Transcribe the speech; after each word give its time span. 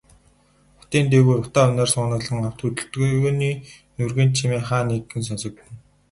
Хотын 0.79 1.05
дээгүүр 1.11 1.39
утаа 1.45 1.65
униар 1.69 1.89
суунаглан, 1.93 2.47
авто 2.49 2.63
хөдөлгөөний 2.75 3.55
нүргээнт 3.97 4.33
чимээ 4.37 4.63
хаа 4.67 4.83
нэгхэн 4.87 5.23
сонсогдоно. 5.27 5.73